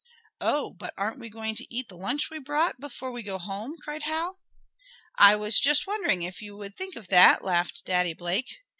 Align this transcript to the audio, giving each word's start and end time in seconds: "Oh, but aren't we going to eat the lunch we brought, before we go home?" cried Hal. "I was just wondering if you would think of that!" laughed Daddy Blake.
"Oh, 0.41 0.71
but 0.73 0.95
aren't 0.97 1.19
we 1.19 1.29
going 1.29 1.53
to 1.53 1.71
eat 1.71 1.87
the 1.87 1.95
lunch 1.95 2.31
we 2.31 2.39
brought, 2.39 2.79
before 2.79 3.11
we 3.11 3.21
go 3.21 3.37
home?" 3.37 3.77
cried 3.83 4.01
Hal. 4.01 4.39
"I 5.19 5.35
was 5.35 5.59
just 5.59 5.85
wondering 5.85 6.23
if 6.23 6.41
you 6.41 6.57
would 6.57 6.75
think 6.75 6.95
of 6.95 7.09
that!" 7.09 7.43
laughed 7.45 7.85
Daddy 7.85 8.13
Blake. 8.13 8.47